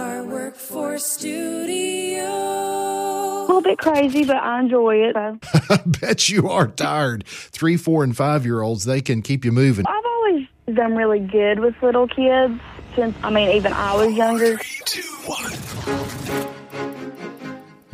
[0.00, 2.24] VR Workforce Studio.
[2.24, 5.14] A little bit crazy, but I enjoy it.
[5.14, 5.38] So.
[5.70, 7.26] I bet you are tired.
[7.26, 9.84] Three, four, and five year olds, they can keep you moving.
[9.86, 12.58] I've always done really good with little kids
[12.96, 14.58] since, I mean, even I was younger.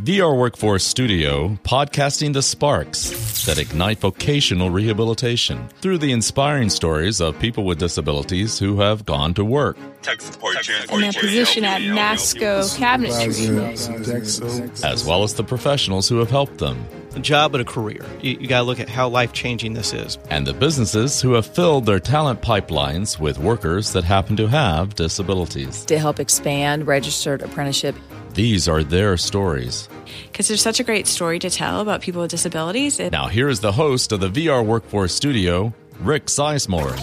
[0.07, 7.37] VR Workforce Studio, podcasting the sparks that ignite vocational rehabilitation through the inspiring stories of
[7.41, 9.77] people with disabilities who have gone to work.
[10.07, 14.85] in a position at Masco Cabinetry.
[14.85, 16.87] as well as the professionals who have helped them,
[17.17, 18.05] a job and a career.
[18.21, 20.19] You, you got to look at how life changing this is.
[20.31, 24.95] and the businesses who have filled their talent pipelines with workers that happen to have
[24.95, 25.85] disabilities.
[25.87, 27.97] to help expand registered apprenticeship.
[28.37, 29.89] These are their stories.
[30.31, 33.01] Because there's such a great story to tell about people with disabilities.
[33.01, 36.95] It- Now, here is the host of the VR Workforce Studio, Rick Sizemore.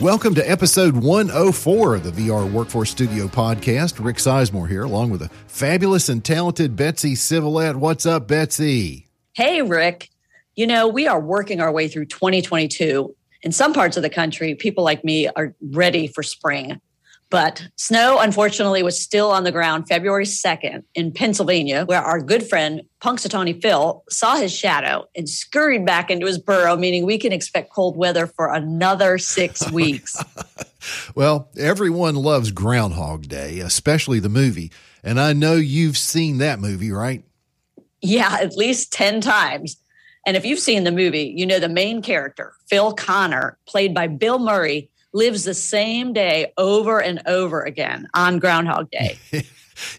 [0.00, 4.04] Welcome to episode 104 of the VR Workforce Studio podcast.
[4.04, 7.76] Rick Sizemore here, along with a fabulous and talented Betsy Civilette.
[7.76, 9.06] What's up, Betsy?
[9.34, 10.08] Hey, Rick.
[10.56, 13.14] You know, we are working our way through 2022.
[13.42, 16.80] In some parts of the country, people like me are ready for spring.
[17.30, 22.46] But snow, unfortunately, was still on the ground February 2nd in Pennsylvania, where our good
[22.48, 27.32] friend Punxsutawney Phil saw his shadow and scurried back into his burrow, meaning we can
[27.32, 30.16] expect cold weather for another six oh, weeks.
[31.14, 34.72] Well, everyone loves Groundhog Day, especially the movie.
[35.04, 37.22] And I know you've seen that movie, right?
[38.02, 39.76] Yeah, at least 10 times.
[40.26, 44.06] And if you've seen the movie, you know the main character, Phil Connor, played by
[44.06, 49.18] Bill Murray, lives the same day over and over again on Groundhog Day.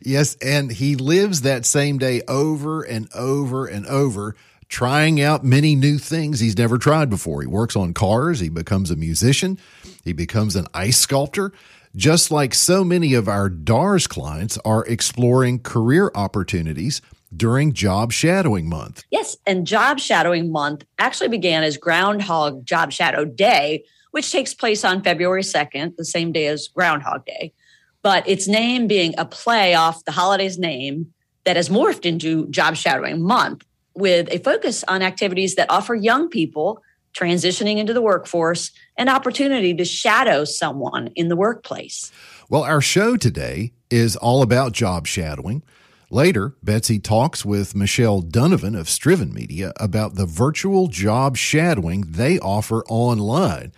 [0.02, 4.36] Yes, and he lives that same day over and over and over,
[4.70, 7.42] trying out many new things he's never tried before.
[7.42, 9.58] He works on cars, he becomes a musician,
[10.03, 11.52] he becomes an ice sculptor.
[11.96, 17.02] Just like so many of our DARS clients are exploring career opportunities
[17.36, 19.03] during Job Shadowing Month.
[19.09, 24.85] yes, and Job Shadowing Month actually began as Groundhog Job Shadow Day, which takes place
[24.85, 27.53] on February 2nd, the same day as Groundhog Day.
[28.01, 31.13] But its name being a play off the holiday's name
[31.44, 36.29] that has morphed into Job Shadowing Month with a focus on activities that offer young
[36.29, 36.81] people
[37.13, 42.11] transitioning into the workforce an opportunity to shadow someone in the workplace.
[42.49, 45.63] Well, our show today is all about job shadowing.
[46.09, 52.38] Later, Betsy talks with Michelle Donovan of Strivven Media about the virtual job shadowing they
[52.39, 53.72] offer online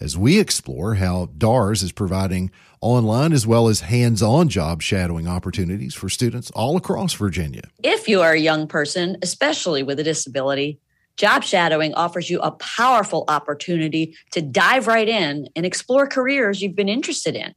[0.00, 5.28] as we explore how DARS is providing online as well as hands on job shadowing
[5.28, 7.62] opportunities for students all across Virginia.
[7.82, 10.78] If you are a young person, especially with a disability,
[11.16, 16.76] job shadowing offers you a powerful opportunity to dive right in and explore careers you've
[16.76, 17.54] been interested in.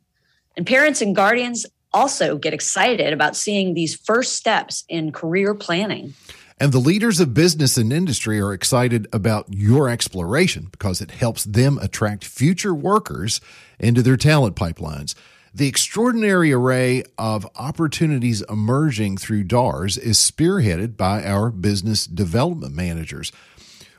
[0.58, 6.14] And parents and guardians also get excited about seeing these first steps in career planning.
[6.64, 11.44] And the leaders of business and industry are excited about your exploration because it helps
[11.44, 13.42] them attract future workers
[13.80, 15.14] into their talent pipelines.
[15.54, 23.34] The extraordinary array of opportunities emerging through DARS is spearheaded by our business development managers.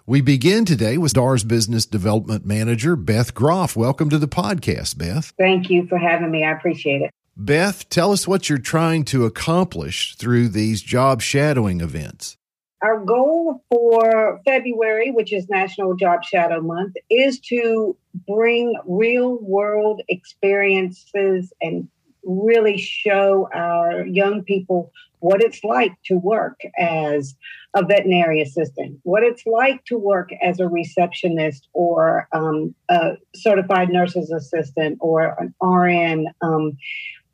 [0.06, 3.76] We begin today with DARS Business Development Manager Beth Groff.
[3.76, 5.34] Welcome to the podcast, Beth.
[5.36, 6.44] Thank you for having me.
[6.44, 7.10] I appreciate it.
[7.36, 12.38] Beth, tell us what you're trying to accomplish through these job shadowing events.
[12.84, 17.96] Our goal for February, which is National Job Shadow Month, is to
[18.28, 21.88] bring real world experiences and
[22.24, 27.34] really show our young people what it's like to work as
[27.72, 33.88] a veterinary assistant, what it's like to work as a receptionist or um, a certified
[33.88, 36.26] nurse's assistant or an RN.
[36.42, 36.76] Um,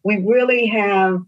[0.05, 1.19] we really have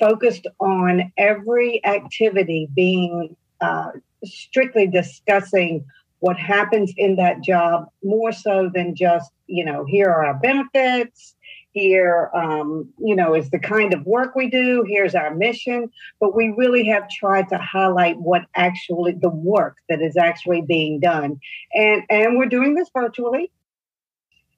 [0.00, 3.92] focused on every activity being uh,
[4.24, 5.84] strictly discussing
[6.18, 11.34] what happens in that job more so than just you know here are our benefits
[11.72, 15.90] here um, you know is the kind of work we do here's our mission.
[16.20, 21.00] But we really have tried to highlight what actually the work that is actually being
[21.00, 21.40] done.
[21.74, 23.50] And and we're doing this virtually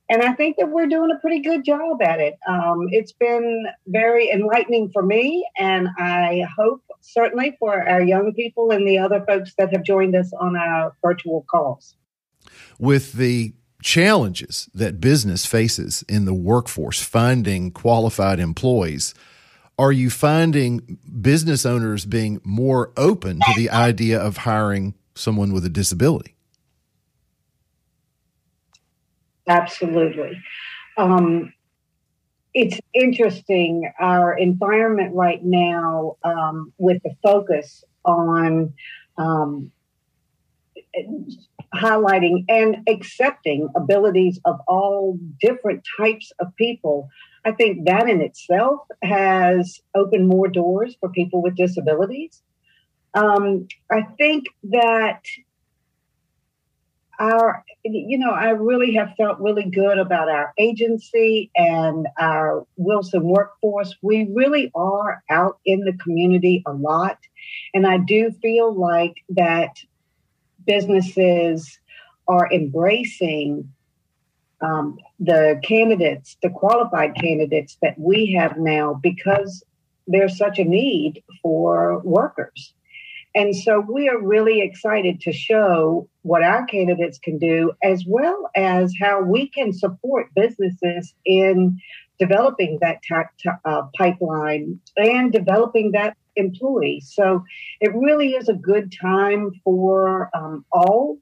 [0.09, 2.35] and I think that we're doing a pretty good job at it.
[2.47, 8.71] Um, it's been very enlightening for me, and I hope certainly for our young people
[8.71, 11.97] and the other folks that have joined us on our virtual calls.
[12.79, 19.15] With the challenges that business faces in the workforce, finding qualified employees,
[19.79, 25.65] are you finding business owners being more open to the idea of hiring someone with
[25.65, 26.34] a disability?
[29.49, 30.43] Absolutely.
[30.97, 31.53] Um,
[32.55, 38.73] it's interesting our environment right now um, with the focus on
[39.19, 39.73] um,
[41.75, 47.09] highlighting and accepting abilities of all different types of people.
[47.45, 52.43] I think that in itself has opened more doors for people with disabilities.
[53.15, 55.23] Um, I think that
[57.19, 63.25] our, you know, I really have felt really good about our agency and our Wilson
[63.25, 63.95] workforce.
[64.03, 67.19] We really are out in the community a lot.
[67.73, 69.77] And I do feel like that
[70.67, 71.79] businesses
[72.27, 73.71] are embracing
[74.61, 79.63] um, the candidates, the qualified candidates that we have now because
[80.07, 82.75] there's such a need for workers.
[83.35, 88.49] And so we are really excited to show what our candidates can do, as well
[88.55, 91.81] as how we can support businesses in
[92.19, 93.01] developing that
[93.65, 97.01] uh, pipeline and developing that employee.
[97.01, 97.45] So
[97.81, 101.19] it really is a good time for um, all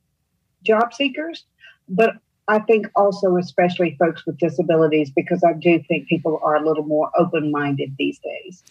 [0.63, 1.47] job seekers,
[1.89, 2.17] but
[2.53, 6.85] I think also, especially folks with disabilities, because I do think people are a little
[6.85, 8.63] more open minded these days.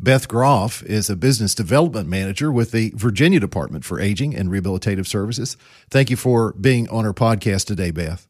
[0.00, 5.06] Beth Groff is a business development manager with the Virginia Department for Aging and Rehabilitative
[5.06, 5.56] Services.
[5.88, 8.26] Thank you for being on our podcast today, Beth.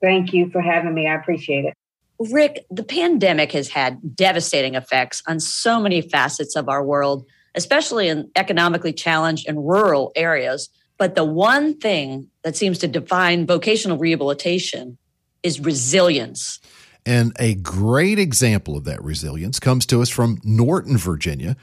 [0.00, 1.06] Thank you for having me.
[1.06, 1.74] I appreciate it.
[2.18, 8.08] Rick, the pandemic has had devastating effects on so many facets of our world, especially
[8.08, 10.70] in economically challenged and rural areas.
[10.98, 14.98] But the one thing that seems to define vocational rehabilitation
[15.42, 16.60] is resilience.
[17.04, 21.56] And a great example of that resilience comes to us from Norton, Virginia.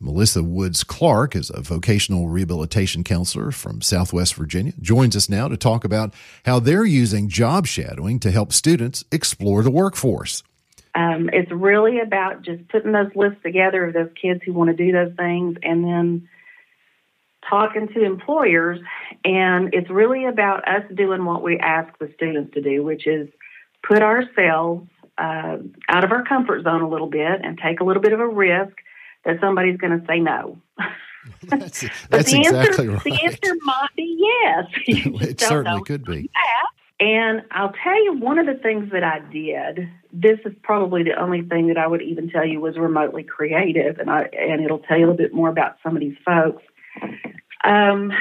[0.00, 5.56] Melissa Woods Clark is a vocational rehabilitation counselor from Southwest Virginia, joins us now to
[5.56, 6.14] talk about
[6.44, 10.42] how they're using job shadowing to help students explore the workforce.
[10.94, 14.76] Um, it's really about just putting those lists together of those kids who want to
[14.76, 16.28] do those things and then
[17.48, 18.80] talking to employers,
[19.24, 23.28] and it's really about us doing what we ask the students to do, which is
[23.86, 25.58] put ourselves uh,
[25.88, 28.28] out of our comfort zone a little bit and take a little bit of a
[28.28, 28.76] risk
[29.24, 30.58] that somebody's going to say no.
[31.42, 31.80] that's,
[32.10, 33.04] that's the exactly answer, right.
[33.04, 34.64] The answer might be yes.
[35.28, 36.30] it certainly could be.
[37.00, 39.88] And I'll tell you, one of the things that I did.
[40.12, 43.98] This is probably the only thing that I would even tell you was remotely creative,
[43.98, 46.62] and I and it'll tell you a little bit more about some of these folks.
[47.64, 48.12] Um,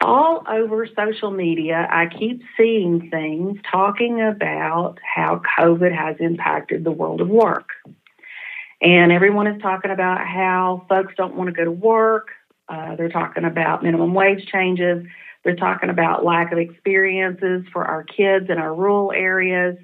[0.00, 6.90] all over social media, I keep seeing things talking about how COVID has impacted the
[6.90, 7.68] world of work.
[8.80, 12.28] And everyone is talking about how folks don't want to go to work.
[12.66, 15.04] Uh, they're talking about minimum wage changes.
[15.44, 19.76] They're talking about lack of experiences for our kids in our rural areas.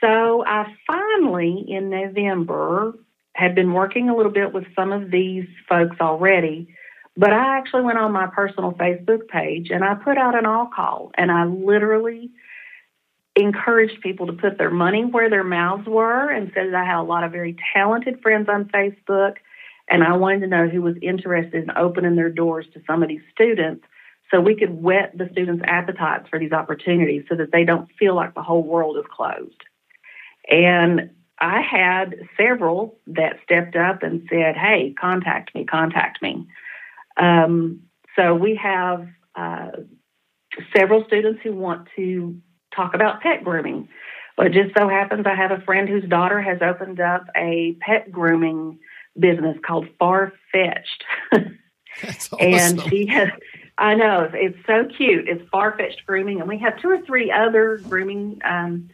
[0.00, 2.94] So I finally, in November,
[3.36, 6.74] had been working a little bit with some of these folks already,
[7.18, 10.70] but I actually went on my personal Facebook page and I put out an all
[10.74, 12.30] call and I literally
[13.36, 16.98] encouraged people to put their money where their mouths were and said that I had
[16.98, 19.34] a lot of very talented friends on Facebook
[19.88, 23.10] and I wanted to know who was interested in opening their doors to some of
[23.10, 23.84] these students
[24.30, 28.14] so we could whet the students' appetites for these opportunities so that they don't feel
[28.14, 29.62] like the whole world is closed.
[30.50, 36.46] And I had several that stepped up and said, "Hey, contact me, contact me."
[37.16, 37.82] Um,
[38.14, 39.70] so we have uh,
[40.74, 42.40] several students who want to
[42.74, 43.88] talk about pet grooming.
[44.36, 47.76] But it just so happens I have a friend whose daughter has opened up a
[47.80, 48.78] pet grooming
[49.18, 51.04] business called Far Fetched.
[51.32, 52.38] awesome.
[52.40, 53.30] and she has
[53.78, 55.28] I know it's so cute.
[55.28, 58.88] It's Far Fetched Grooming, and we have two or three other grooming um,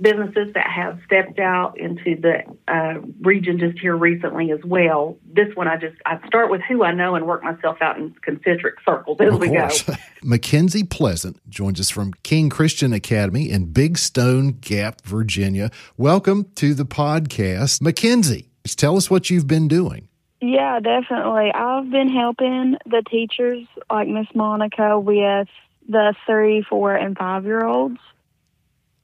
[0.00, 5.18] businesses that have stepped out into the uh, region just here recently as well.
[5.24, 8.14] This one, I just I start with who I know and work myself out in
[8.22, 9.82] concentric circles as of we course.
[9.82, 9.94] go.
[10.22, 15.70] Mackenzie Pleasant joins us from King Christian Academy in Big Stone Gap, Virginia.
[15.96, 18.50] Welcome to the podcast, Mackenzie.
[18.64, 20.08] Tell us what you've been doing.
[20.40, 21.50] Yeah, definitely.
[21.52, 25.48] I've been helping the teachers like Miss Monica with
[25.88, 27.98] the three, four, and five year olds,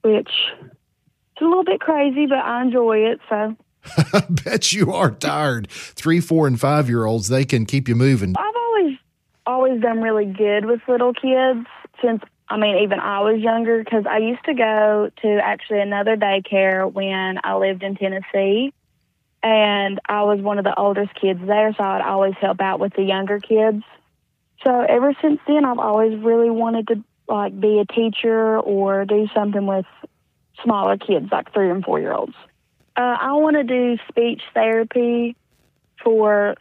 [0.03, 0.31] which
[1.37, 3.21] is a little bit crazy, but I enjoy it.
[3.29, 3.57] So
[4.13, 5.71] I bet you are tired.
[5.71, 8.35] Three, four, and five year olds, they can keep you moving.
[8.37, 8.99] I've always
[9.47, 11.67] always done really good with little kids
[12.03, 16.17] since I mean even I was younger because I used to go to actually another
[16.17, 18.73] daycare when I lived in Tennessee
[19.43, 22.95] and I was one of the oldest kids there, so I'd always help out with
[22.95, 23.83] the younger kids.
[24.65, 29.29] So ever since then, I've always really wanted to like be a teacher or do
[29.35, 29.85] something with
[30.63, 32.35] smaller kids, like three and four year olds.
[32.97, 35.37] Uh, I want to do speech therapy
[36.03, 36.55] for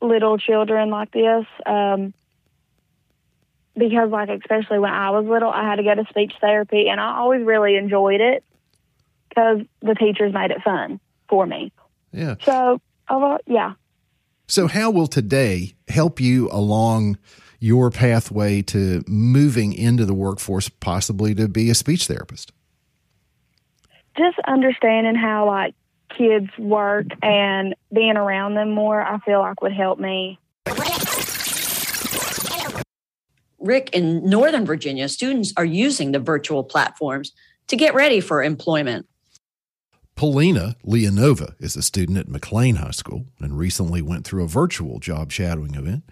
[0.00, 1.46] little children like this.
[1.64, 2.12] Um,
[3.76, 6.98] because, like, especially when I was little, I had to go to speech therapy, and
[6.98, 8.42] I always really enjoyed it
[9.28, 11.72] because the teachers made it fun for me.
[12.10, 12.36] Yeah.
[12.42, 13.74] So, uh, yeah.
[14.48, 17.18] So, how will today help you along
[17.58, 22.52] your pathway to moving into the workforce, possibly to be a speech therapist?
[24.16, 25.74] Just understanding how like
[26.16, 30.38] kids work and being around them more, I feel like would help me.
[33.58, 37.32] Rick, in Northern Virginia, students are using the virtual platforms
[37.66, 39.06] to get ready for employment.
[40.14, 44.98] Polina Leonova is a student at McLean High School and recently went through a virtual
[44.98, 46.04] job shadowing event.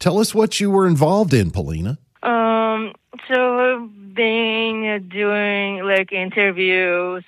[0.00, 1.98] Tell us what you were involved in, Polina.
[2.22, 2.94] Um,
[3.28, 7.22] so I've been doing like interviews,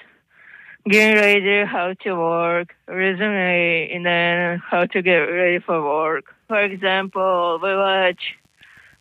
[0.88, 6.24] getting ready how to work, resume, and then how to get ready for work.
[6.48, 8.34] For example, we watch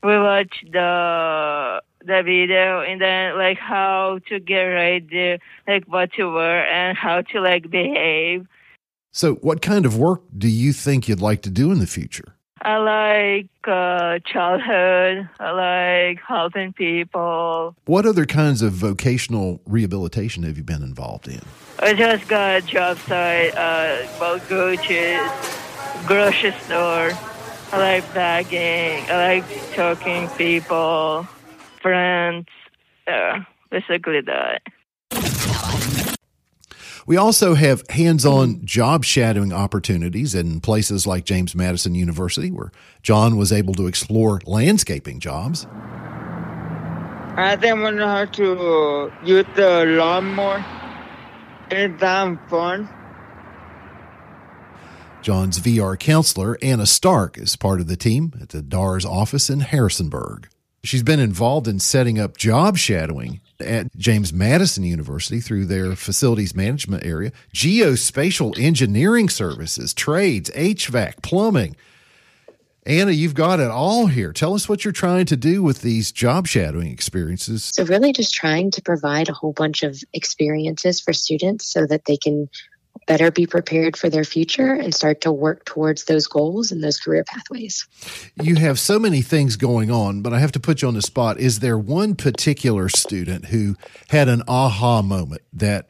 [0.03, 6.31] we watch the the video and then like how to get ready, like what to
[6.31, 8.47] wear and how to like behave.
[9.11, 12.34] So, what kind of work do you think you'd like to do in the future?
[12.65, 15.29] I like uh, childhood.
[15.39, 17.75] I like helping people.
[17.85, 21.41] What other kinds of vocational rehabilitation have you been involved in?
[21.77, 27.11] I just got a job site uh, about Gucci's grocery store.
[27.71, 29.11] I like bagging.
[29.11, 31.27] I like talking people,
[31.83, 32.47] friends.
[33.07, 34.63] Yeah, basically that.
[37.07, 42.71] We also have hands on job shadowing opportunities in places like James Madison University, where
[43.03, 45.67] John was able to explore landscaping jobs.
[47.37, 50.65] I think I know how to use the uh, lawnmower.
[51.69, 52.89] It's damn fun.
[55.21, 59.59] John's VR counselor, Anna Stark, is part of the team at the DARS office in
[59.59, 60.47] Harrisonburg.
[60.83, 66.55] She's been involved in setting up job shadowing at James Madison University through their facilities
[66.55, 71.75] management area, geospatial engineering services, trades, HVAC, plumbing.
[72.87, 74.31] Anna, you've got it all here.
[74.31, 77.63] Tell us what you're trying to do with these job shadowing experiences.
[77.63, 82.05] So, really, just trying to provide a whole bunch of experiences for students so that
[82.05, 82.47] they can
[83.07, 86.97] better be prepared for their future and start to work towards those goals and those
[86.97, 87.87] career pathways.
[88.41, 91.01] You have so many things going on, but I have to put you on the
[91.01, 91.39] spot.
[91.39, 93.75] Is there one particular student who
[94.09, 95.89] had an aha moment that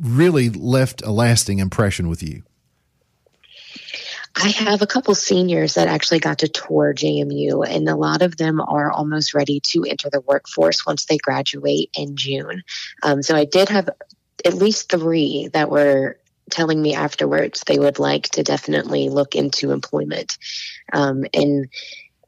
[0.00, 2.42] really left a lasting impression with you?
[4.38, 8.36] I have a couple seniors that actually got to tour JMU, and a lot of
[8.36, 12.62] them are almost ready to enter the workforce once they graduate in June.
[13.02, 13.88] Um, so I did have
[14.44, 16.18] at least three that were
[16.50, 20.38] telling me afterwards they would like to definitely look into employment.
[20.92, 21.68] Um, and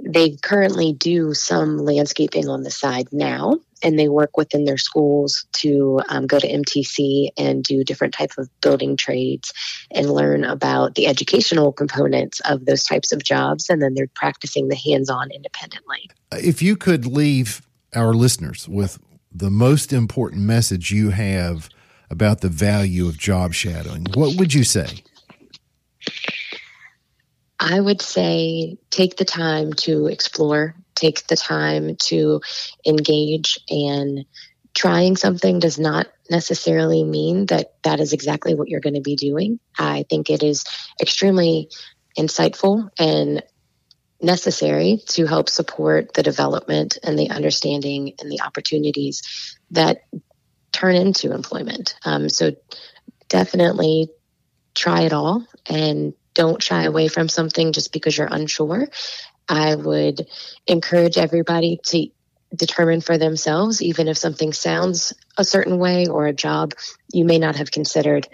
[0.01, 5.47] they currently do some landscaping on the side now and they work within their schools
[5.53, 9.53] to um, go to mtc and do different types of building trades
[9.91, 14.69] and learn about the educational components of those types of jobs and then they're practicing
[14.69, 17.63] the hands-on independently if you could leave
[17.95, 18.99] our listeners with
[19.33, 21.69] the most important message you have
[22.11, 25.03] about the value of job shadowing, what would you say?
[27.61, 32.41] I would say take the time to explore, take the time to
[32.87, 34.25] engage, and
[34.75, 39.17] trying something does not necessarily mean that that is exactly what you're going to be
[39.17, 39.59] doing.
[39.77, 40.65] I think it is
[41.01, 41.69] extremely
[42.17, 43.43] insightful and
[44.21, 50.03] necessary to help support the development and the understanding and the opportunities that
[50.79, 51.97] turn into employment.
[52.05, 52.53] Um, so
[53.29, 54.09] definitely
[54.75, 58.89] try it all and don't shy away from something just because you're unsure.
[59.49, 60.29] I would
[60.67, 62.09] encourage everybody to
[62.55, 66.75] determine for themselves, even if something sounds a certain way or a job
[67.13, 68.29] you may not have considered.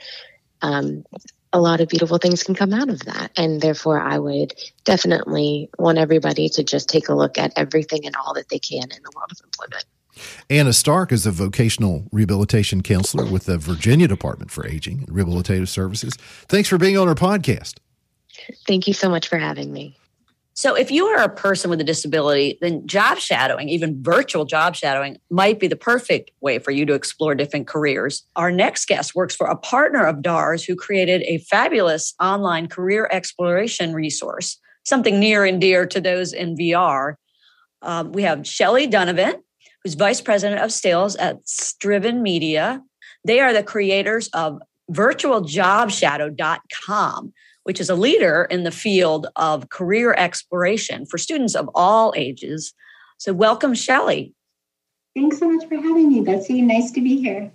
[0.61, 1.05] Um,
[1.53, 3.31] a lot of beautiful things can come out of that.
[3.37, 4.53] And therefore, I would
[4.85, 8.83] definitely want everybody to just take a look at everything and all that they can
[8.83, 9.85] in the world of employment.
[10.51, 15.69] Anna Stark is a vocational rehabilitation counselor with the Virginia Department for Aging and Rehabilitative
[15.69, 16.15] Services.
[16.49, 17.75] Thanks for being on our podcast.
[18.67, 19.97] Thank you so much for having me.
[20.57, 24.77] So, if you are a person with a disability, then job shadowing, even virtual job
[24.77, 28.25] shadowing, might be the perfect way for you to explore different careers.
[28.37, 33.09] Our next guest works for a partner of DARS who created a fabulous online career
[33.11, 37.15] exploration resource, something near and dear to those in VR.
[37.83, 39.43] Um, we have Shelly Donovan,
[39.85, 42.83] who's vice president of sales at Strivven Media.
[43.25, 44.61] They are the creators of
[44.91, 47.33] virtualjobshadow.com,
[47.65, 52.73] which is a leader in the field of career exploration for students of all ages.
[53.19, 54.35] So, welcome, Shelly.
[55.15, 56.61] Thanks so much for having me, Betsy.
[56.61, 57.53] Nice to be here.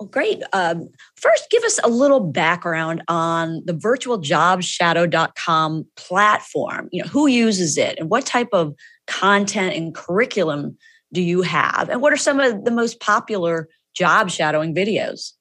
[0.00, 0.42] Well, great.
[0.52, 6.88] Um, first, give us a little background on the virtualjobshadow.com platform.
[6.90, 8.74] You know, who uses it and what type of
[9.06, 10.76] content and curriculum
[11.14, 11.88] do you have?
[11.88, 15.32] And what are some of the most popular job shadowing videos?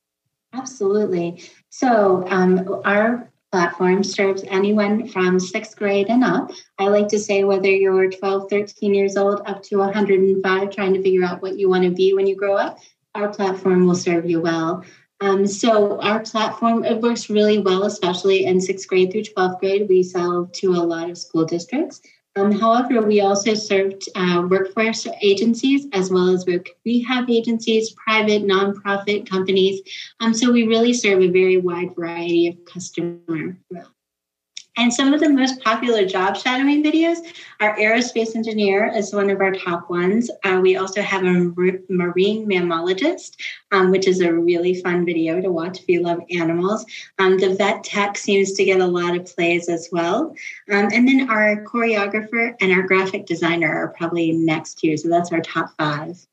[0.54, 1.44] Absolutely.
[1.70, 6.52] So, um, our platform serves anyone from sixth grade and up.
[6.80, 11.04] I like to say whether you're 12, 13 years old, up to 105, trying to
[11.04, 12.80] figure out what you want to be when you grow up,
[13.16, 14.84] our platform will serve you well.
[15.22, 19.88] Um, so our platform it works really well, especially in sixth grade through 12th grade.
[19.88, 22.02] We sell to a lot of school districts.
[22.36, 26.48] Um, however, we also served uh, workforce agencies as well as
[26.84, 29.82] rehab agencies, private, nonprofit companies.
[30.20, 33.58] Um, so we really serve a very wide variety of customer
[34.78, 37.18] and some of the most popular job shadowing videos
[37.60, 40.32] are aerospace engineer is one of our top ones.
[40.44, 41.54] Uh, we also have a
[41.90, 43.36] marine mammologist,
[43.72, 46.86] um, which is a really fun video to watch if you love animals.
[47.20, 50.36] Um, the vet tech seems to get a lot of plays as well.
[50.72, 54.98] Um, and then our choreographer and our graphic designer are probably next to.
[54.98, 56.26] So that's our top five.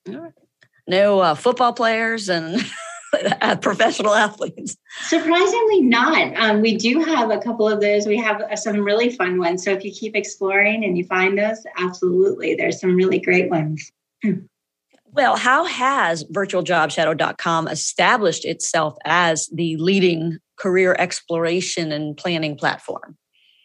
[0.87, 2.61] No uh, football players and
[3.61, 4.76] professional athletes?
[5.09, 6.37] Surprisingly, not.
[6.37, 8.07] Um, we do have a couple of those.
[8.07, 9.64] We have uh, some really fun ones.
[9.64, 13.90] So if you keep exploring and you find those, absolutely, there's some really great ones.
[15.12, 23.17] Well, how has virtualjobshadow.com established itself as the leading career exploration and planning platform?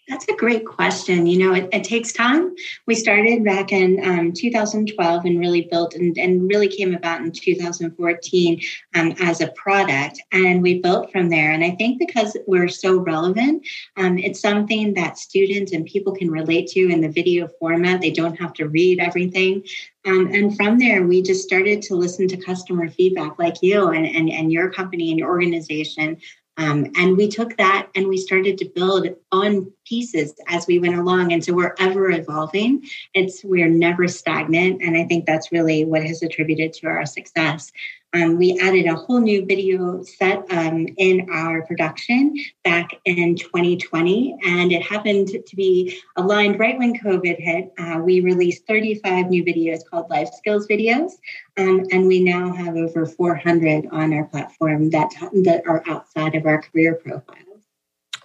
[0.07, 1.25] That's a great question.
[1.25, 2.53] You know, it, it takes time.
[2.85, 7.31] We started back in um, 2012 and really built and, and, really came about in
[7.31, 8.61] 2014
[8.93, 10.21] um, as a product.
[10.31, 11.51] And we built from there.
[11.51, 13.65] And I think because we're so relevant,
[13.97, 17.99] um, it's something that students and people can relate to in the video format.
[17.99, 19.63] They don't have to read everything.
[20.05, 24.05] Um, and from there, we just started to listen to customer feedback like you and,
[24.05, 26.17] and, and your company and your organization
[26.57, 30.95] um, and we took that and we started to build on pieces as we went
[30.95, 31.33] along.
[31.33, 32.87] And so we're ever evolving.
[33.13, 34.81] It's we're never stagnant.
[34.81, 37.71] And I think that's really what has attributed to our success.
[38.15, 44.37] Um, we added a whole new video set um, in our production back in 2020,
[44.45, 47.73] and it happened to be aligned right when COVID hit.
[47.77, 51.11] Uh, we released 35 new videos called Life Skills Videos,
[51.57, 55.09] um, and we now have over 400 on our platform that,
[55.43, 57.35] that are outside of our career profile.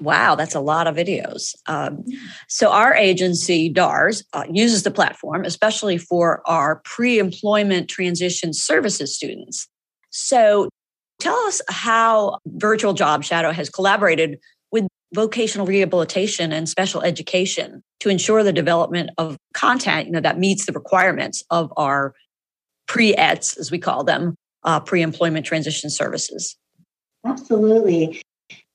[0.00, 1.56] Wow, that's a lot of videos.
[1.66, 2.04] Um,
[2.48, 9.14] so, our agency, DARS, uh, uses the platform, especially for our pre employment transition services
[9.14, 9.68] students.
[10.10, 10.68] So,
[11.20, 14.38] tell us how Virtual Job Shadow has collaborated
[14.72, 20.38] with vocational rehabilitation and special education to ensure the development of content you know, that
[20.38, 22.14] meets the requirements of our
[22.88, 26.56] pre-ETS, as we call them, uh, pre-employment transition services.
[27.24, 28.22] Absolutely.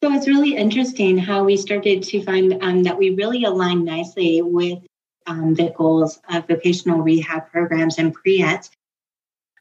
[0.03, 4.41] So it's really interesting how we started to find um, that we really align nicely
[4.41, 4.79] with
[5.25, 8.69] um, the goals of vocational rehab programs and pre-ETS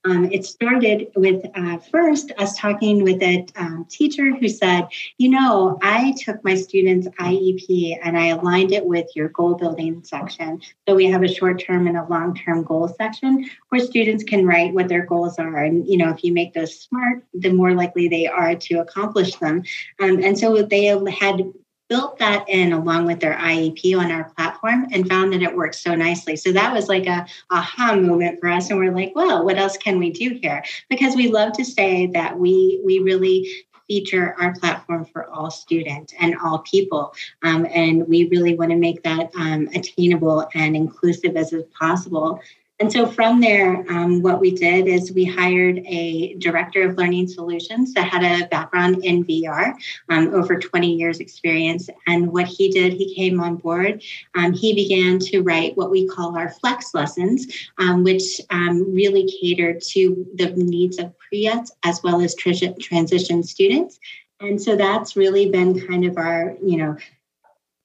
[0.04, 4.86] um, it started with uh, first us talking with a um, teacher who said,
[5.16, 10.02] You know, I took my students' IEP and I aligned it with your goal building
[10.04, 10.60] section.
[10.86, 14.46] So we have a short term and a long term goal section where students can
[14.46, 15.64] write what their goals are.
[15.64, 19.36] And, you know, if you make those smart, the more likely they are to accomplish
[19.36, 19.62] them.
[20.00, 21.52] Um, and so they had
[21.88, 25.75] built that in along with their IEP on our platform and found that it worked
[25.75, 26.37] so nicely.
[26.37, 28.70] So that was like a aha moment for us.
[28.70, 30.64] And we're like, well, what else can we do here?
[30.88, 36.14] Because we love to say that we we really feature our platform for all students
[36.18, 37.14] and all people.
[37.42, 42.40] Um, and we really want to make that um, attainable and inclusive as possible.
[42.80, 47.28] And so from there, um, what we did is we hired a director of learning
[47.28, 49.74] solutions that had a background in VR,
[50.08, 51.88] um, over 20 years experience.
[52.08, 54.02] And what he did, he came on board.
[54.34, 57.46] Um, he began to write what we call our flex lessons,
[57.78, 64.00] um, which um, really cater to the needs of pre-ETS as well as transition students.
[64.40, 66.96] And so that's really been kind of our, you know,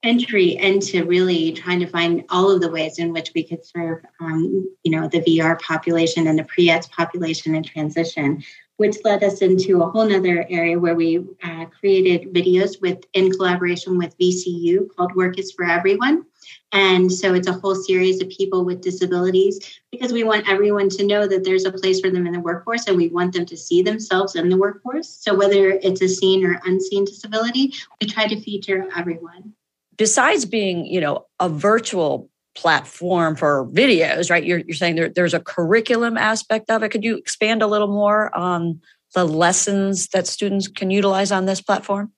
[0.02, 4.02] entry into really trying to find all of the ways in which we could serve,
[4.20, 8.42] um, you know, the VR population and the pre-ETS population in transition.
[8.76, 13.30] which led us into a whole nother area where we uh, created videos with in
[13.30, 16.24] collaboration with VCU called Work is for Everyone.
[16.72, 21.04] And so it's a whole series of people with disabilities because we want everyone to
[21.04, 23.56] know that there's a place for them in the workforce and we want them to
[23.56, 25.10] see themselves in the workforce.
[25.10, 29.52] So whether it's a seen or unseen disability, we try to feature everyone.
[29.96, 34.44] Besides being, you know, a virtual platform for videos, right?
[34.44, 36.90] You're, you're saying there, there's a curriculum aspect of it.
[36.90, 38.80] Could you expand a little more on
[39.14, 42.12] the lessons that students can utilize on this platform?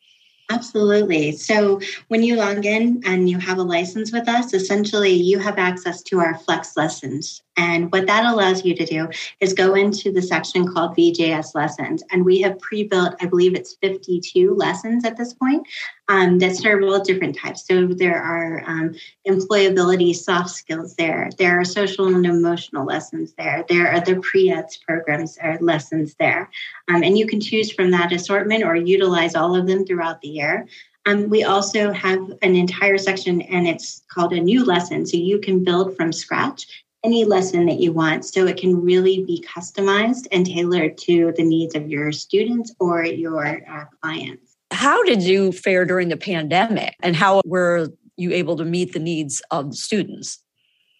[0.50, 1.32] Absolutely.
[1.32, 5.56] So when you log in and you have a license with us, essentially you have
[5.58, 7.42] access to our flex lessons.
[7.56, 9.08] And what that allows you to do
[9.40, 12.02] is go into the section called VJS lessons.
[12.10, 15.66] And we have pre built, I believe it's 52 lessons at this point
[16.08, 17.66] um, that serve all different types.
[17.66, 18.94] So there are um,
[19.28, 21.28] employability, soft skills there.
[21.36, 23.64] There are social and emotional lessons there.
[23.68, 26.50] There are the pre-ETS programs or lessons there.
[26.88, 30.28] Um, and you can choose from that assortment or utilize all of them throughout the
[30.28, 30.66] year.
[31.04, 35.04] Um, we also have an entire section and it's called a new lesson.
[35.04, 36.66] So you can build from scratch
[37.04, 41.44] any lesson that you want so it can really be customized and tailored to the
[41.44, 44.56] needs of your students or your uh, clients.
[44.70, 48.98] How did you fare during the pandemic and how were you able to meet the
[48.98, 50.38] needs of the students?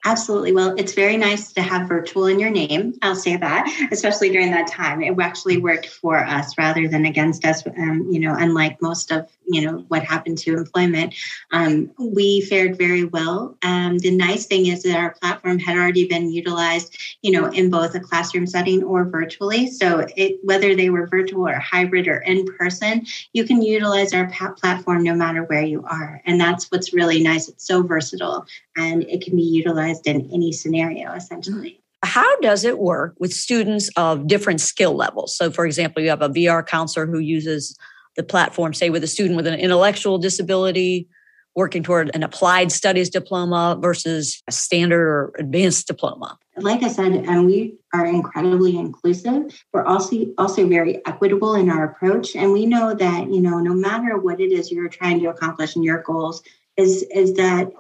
[0.05, 0.53] Absolutely.
[0.53, 2.95] Well, it's very nice to have virtual in your name.
[3.03, 5.01] I'll say that, especially during that time.
[5.01, 7.65] It actually worked for us rather than against us.
[7.67, 11.15] Um, you know, unlike most of you know what happened to employment.
[11.51, 13.57] Um, we fared very well.
[13.63, 17.71] Um, the nice thing is that our platform had already been utilized you know in
[17.71, 19.69] both a classroom setting or virtually.
[19.71, 24.31] So it, whether they were virtual or hybrid or in person you can utilize our
[24.57, 26.21] platform no matter where you are.
[26.27, 27.49] And that's what's really nice.
[27.49, 31.81] It's so versatile and it can be utilized in any scenario essentially.
[32.05, 35.37] How does it work with students of different skill levels?
[35.37, 37.77] So, for example, you have a VR counselor who uses
[38.17, 41.09] the platform, say with a student with an intellectual disability
[41.55, 46.39] working toward an applied studies diploma versus a standard or advanced diploma?
[46.57, 49.65] Like I said, and we are incredibly inclusive.
[49.73, 53.75] We're also also very equitable in our approach, and we know that you know no
[53.75, 56.43] matter what it is you're trying to accomplish in your goals,
[56.77, 57.73] is is that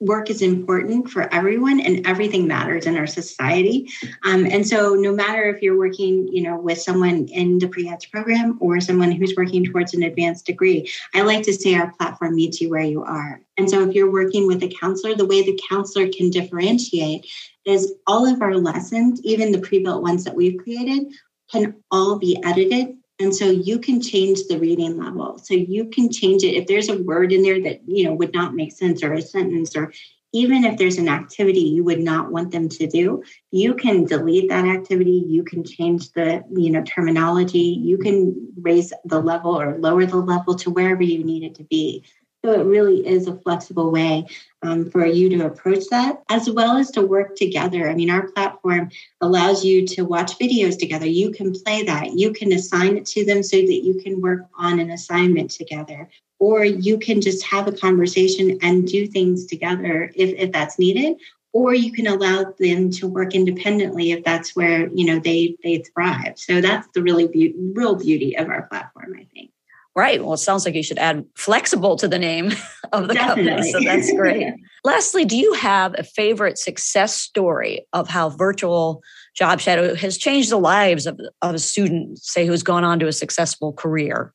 [0.00, 3.88] work is important for everyone and everything matters in our society.
[4.24, 8.06] Um, and so no matter if you're working you know with someone in the pre-ETS
[8.06, 12.34] program or someone who's working towards an advanced degree i like to say our platform
[12.34, 13.40] meets you where you are.
[13.56, 17.26] And so if you're working with a counselor the way the counselor can differentiate
[17.64, 21.12] is all of our lessons even the pre-built ones that we've created
[21.50, 25.38] can all be edited and so you can change the reading level.
[25.38, 28.32] So you can change it if there's a word in there that, you know, would
[28.32, 29.92] not make sense or a sentence or
[30.32, 34.50] even if there's an activity you would not want them to do, you can delete
[34.50, 39.78] that activity, you can change the, you know, terminology, you can raise the level or
[39.78, 42.04] lower the level to wherever you need it to be.
[42.44, 44.26] So it really is a flexible way
[44.62, 47.90] um, for you to approach that, as well as to work together.
[47.90, 51.06] I mean, our platform allows you to watch videos together.
[51.06, 52.12] You can play that.
[52.12, 56.08] You can assign it to them so that you can work on an assignment together.
[56.38, 61.16] Or you can just have a conversation and do things together if, if that's needed.
[61.52, 65.78] Or you can allow them to work independently if that's where you know they they
[65.78, 66.34] thrive.
[66.38, 69.50] So that's the really be- real beauty of our platform, I think.
[69.98, 70.22] Right.
[70.22, 72.52] Well, it sounds like you should add flexible to the name
[72.92, 73.50] of the Definitely.
[73.50, 73.72] company.
[73.72, 74.54] So that's great.
[74.84, 79.02] Lastly, do you have a favorite success story of how virtual
[79.34, 83.08] job shadow has changed the lives of, of a student, say, who's gone on to
[83.08, 84.32] a successful career?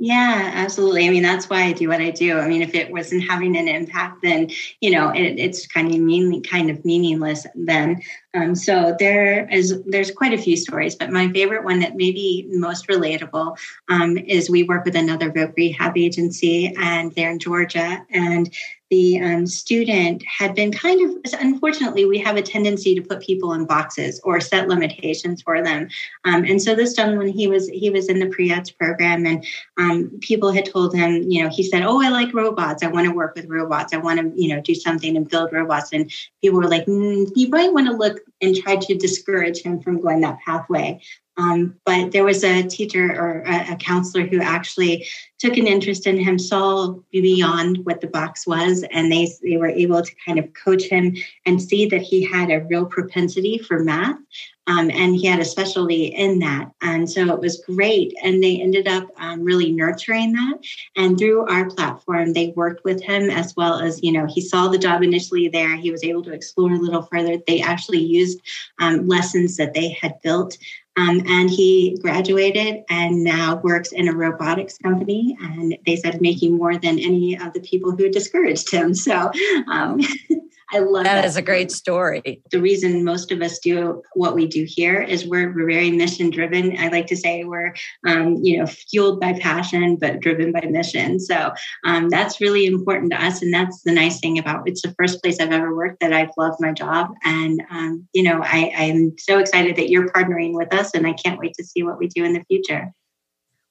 [0.00, 1.06] Yeah, absolutely.
[1.06, 2.38] I mean, that's why I do what I do.
[2.38, 4.50] I mean, if it wasn't having an impact, then
[4.80, 7.46] you know, it, it's kind of mean, kind of meaningless.
[7.54, 8.02] Then,
[8.34, 12.12] um, so there is there's quite a few stories, but my favorite one that may
[12.12, 13.56] be most relatable
[13.88, 18.54] um, is we work with another voc rehab agency, and they're in Georgia, and
[18.90, 23.52] the um, student had been kind of unfortunately we have a tendency to put people
[23.52, 25.88] in boxes or set limitations for them.
[26.24, 29.44] Um, and so this gentleman he was he was in the pre-ETS program and
[29.78, 32.82] um, people had told him you know he said oh i like robots.
[32.82, 33.94] I want to work with robots.
[33.94, 35.92] I want to you know do something and build robots.
[35.92, 36.10] And
[36.42, 40.00] people were like mm, you might want to look and try to discourage him from
[40.00, 41.00] going that pathway
[41.36, 45.06] um, but there was a teacher or a, a, counselor who actually
[45.38, 49.68] took an interest in him, saw beyond what the box was, and they, they were
[49.68, 51.16] able to kind of coach him
[51.46, 54.18] and see that he had a real propensity for math.
[54.66, 56.70] Um, and he had a specialty in that.
[56.80, 58.14] And so it was great.
[58.22, 60.58] And they ended up um, really nurturing that.
[60.94, 64.68] And through our platform, they worked with him as well as, you know, he saw
[64.68, 65.74] the job initially there.
[65.74, 67.38] He was able to explore a little further.
[67.48, 68.40] They actually used
[68.78, 70.56] um, lessons that they had built
[71.00, 75.36] Um, and he graduated and now works in a robotics company.
[75.40, 78.94] And they said making more than any of the people who discouraged him.
[78.94, 79.30] So
[79.66, 80.00] um,
[80.72, 81.14] I love that.
[81.14, 82.42] That is a great story.
[82.50, 86.30] The reason most of us do what we do here is we're, we're very mission
[86.30, 86.78] driven.
[86.78, 87.74] I like to say we're,
[88.06, 91.18] um, you know, fueled by passion, but driven by mission.
[91.18, 91.52] So
[91.84, 93.42] um, that's really important to us.
[93.42, 96.30] And that's the nice thing about it's the first place I've ever worked that I've
[96.38, 97.10] loved my job.
[97.24, 101.14] And, um, you know, I, I'm so excited that you're partnering with us and I
[101.14, 102.92] can't wait to see what we do in the future.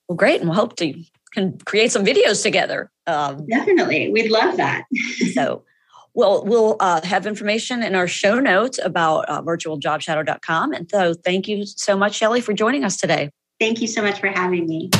[0.08, 0.40] Well, great.
[0.40, 0.94] And we'll hope to
[1.32, 2.90] can create some videos together.
[3.06, 4.10] Um, Definitely.
[4.10, 4.84] We'd love that.
[5.32, 5.64] so
[6.14, 10.72] well, we'll uh, have information in our show notes about uh, virtualjobshadow.com.
[10.72, 13.30] And so thank you so much, Shelly, for joining us today.
[13.58, 14.90] Thank you so much for having me.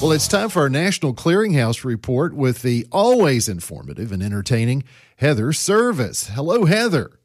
[0.00, 4.84] Well, it's time for our National Clearinghouse report with the always informative and entertaining
[5.16, 6.28] Heather Service.
[6.28, 7.18] Hello, Heather.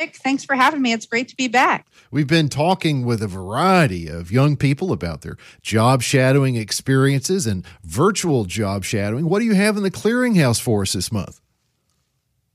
[0.00, 0.92] Thanks for having me.
[0.92, 1.86] It's great to be back.
[2.10, 7.64] We've been talking with a variety of young people about their job shadowing experiences and
[7.82, 9.28] virtual job shadowing.
[9.28, 11.40] What do you have in the clearinghouse for us this month?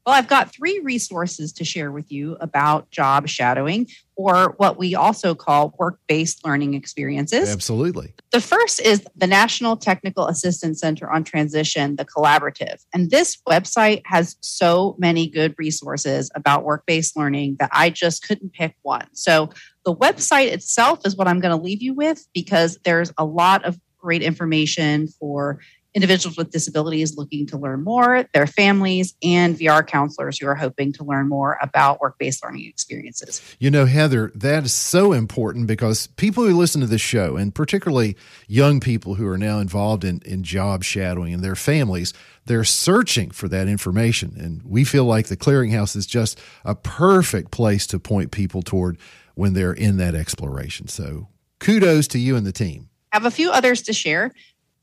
[0.06, 4.94] Well, I've got three resources to share with you about job shadowing, or what we
[4.94, 7.50] also call work based learning experiences.
[7.50, 8.14] Absolutely.
[8.32, 12.86] The first is the National Technical Assistance Center on Transition, the Collaborative.
[12.94, 18.28] And this website has so many good resources about work based learning that I just
[18.28, 19.08] couldn't pick one.
[19.14, 19.50] So
[19.86, 23.66] the website itself is what I'm going to leave you with because there's a lot
[23.66, 25.60] of great information for
[25.96, 30.92] individuals with disabilities looking to learn more, their families, and VR counselors who are hoping
[30.94, 33.42] to learn more about work based learning experiences.
[33.60, 37.56] You know, Heather, that is so important because people who listen to this show, and
[37.56, 42.14] particularly young people who are now involved in, in job shadowing and their families,
[42.46, 44.36] they're searching for that information.
[44.38, 48.98] And we feel like the clearinghouse is just a perfect place to point people toward
[49.36, 50.90] when they're in that exploration.
[50.90, 51.30] So
[51.60, 52.90] kudos to you and the team.
[53.12, 54.34] I have a few others to share.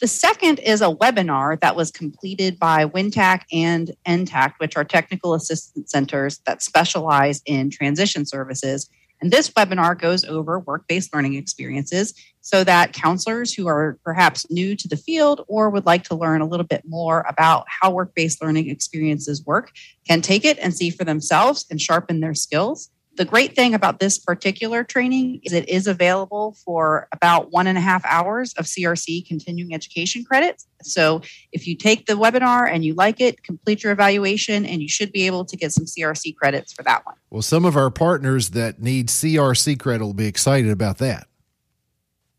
[0.02, 5.32] The second is a webinar that was completed by WINTAC and NTACT, which are technical
[5.32, 8.90] assistance centers that specialize in transition services.
[9.20, 14.44] And this webinar goes over work based learning experiences so that counselors who are perhaps
[14.50, 17.92] new to the field or would like to learn a little bit more about how
[17.92, 19.70] work based learning experiences work
[20.08, 22.90] can take it and see for themselves and sharpen their skills.
[23.16, 27.76] The great thing about this particular training is it is available for about one and
[27.76, 30.66] a half hours of CRC continuing education credits.
[30.82, 31.20] So
[31.52, 35.12] if you take the webinar and you like it, complete your evaluation, and you should
[35.12, 37.16] be able to get some CRC credits for that one.
[37.28, 41.26] Well, some of our partners that need CRC credit will be excited about that.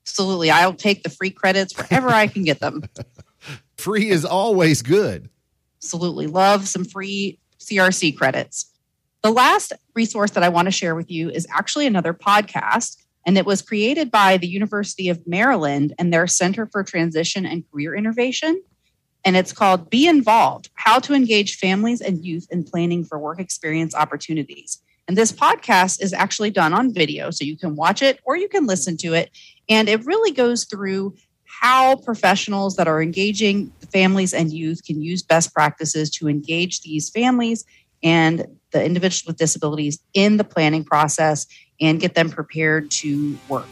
[0.06, 0.50] Absolutely.
[0.50, 2.84] I'll take the free credits wherever I can get them.
[3.78, 5.30] free is always good.
[5.78, 6.28] Absolutely.
[6.28, 8.73] Love some free CRC credits.
[9.24, 13.38] The last resource that I want to share with you is actually another podcast, and
[13.38, 17.96] it was created by the University of Maryland and their Center for Transition and Career
[17.96, 18.62] Innovation.
[19.24, 23.40] And it's called Be Involved How to Engage Families and Youth in Planning for Work
[23.40, 24.82] Experience Opportunities.
[25.08, 28.50] And this podcast is actually done on video, so you can watch it or you
[28.50, 29.32] can listen to it.
[29.70, 35.24] And it really goes through how professionals that are engaging families and youth can use
[35.24, 37.64] best practices to engage these families
[38.04, 41.48] and the individuals with disabilities in the planning process
[41.80, 43.66] and get them prepared to work.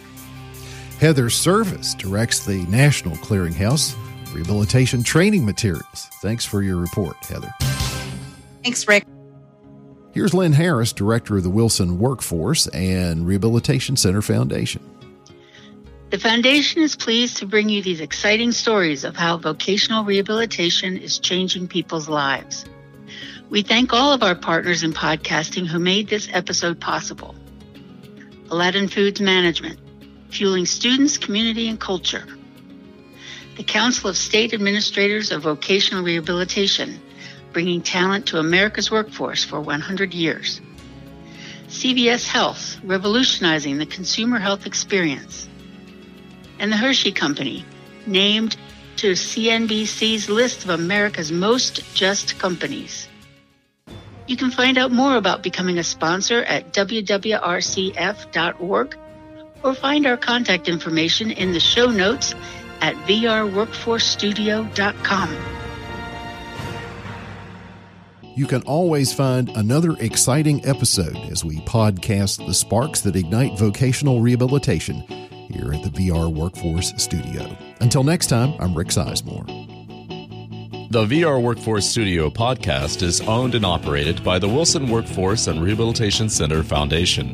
[1.00, 3.96] Heather Service directs the National Clearinghouse
[4.34, 6.08] Rehabilitation Training Materials.
[6.22, 7.52] Thanks for your report, Heather.
[8.64, 9.06] Thanks, Rick.
[10.14, 14.88] Here's Lynn Harris, Director of the Wilson Workforce and Rehabilitation Center Foundation.
[16.12, 21.18] The Foundation is pleased to bring you these exciting stories of how vocational rehabilitation is
[21.18, 22.66] changing people's lives.
[23.52, 27.36] We thank all of our partners in podcasting who made this episode possible.
[28.50, 29.78] Aladdin Foods Management,
[30.30, 32.26] fueling students, community, and culture.
[33.58, 36.98] The Council of State Administrators of Vocational Rehabilitation,
[37.52, 40.62] bringing talent to America's workforce for 100 years.
[41.68, 45.50] CVS Health, revolutionizing the consumer health experience.
[46.58, 47.66] And the Hershey Company,
[48.08, 48.56] named
[48.96, 53.10] to CNBC's list of America's most just companies.
[54.32, 57.38] You can find out more about becoming a sponsor at wwrcf.org
[59.62, 62.34] or find our contact information in the show notes
[62.80, 65.38] at vrworkforcestudio.com.
[68.34, 74.22] You can always find another exciting episode as we podcast the sparks that ignite vocational
[74.22, 75.02] rehabilitation
[75.52, 77.54] here at the VR Workforce Studio.
[77.82, 79.71] Until next time, I'm Rick Sizemore.
[80.92, 86.28] The VR Workforce Studio podcast is owned and operated by the Wilson Workforce and Rehabilitation
[86.28, 87.34] Center Foundation.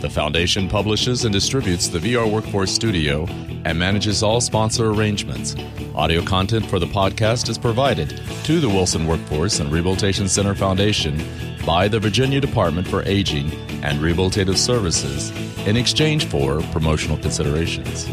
[0.00, 3.26] The Foundation publishes and distributes the VR Workforce Studio
[3.64, 5.54] and manages all sponsor arrangements.
[5.94, 11.24] Audio content for the podcast is provided to the Wilson Workforce and Rehabilitation Center Foundation
[11.64, 13.52] by the Virginia Department for Aging
[13.84, 15.30] and Rehabilitative Services
[15.64, 18.08] in exchange for promotional considerations.